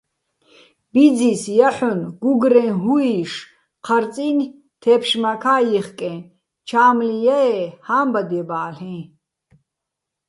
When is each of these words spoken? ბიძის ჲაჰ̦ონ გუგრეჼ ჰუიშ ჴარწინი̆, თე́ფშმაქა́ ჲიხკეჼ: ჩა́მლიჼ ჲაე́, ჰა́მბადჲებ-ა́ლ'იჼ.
ბიძის 0.93 1.43
ჲაჰ̦ონ 1.55 1.99
გუგრეჼ 2.21 2.65
ჰუიშ 2.81 3.31
ჴარწინი̆, 3.85 4.53
თე́ფშმაქა́ 4.81 5.59
ჲიხკეჼ: 5.69 6.13
ჩა́მლიჼ 6.67 7.17
ჲაე́, 7.25 7.65
ჰა́მბადჲებ-ა́ლ'იჼ. 7.85 8.99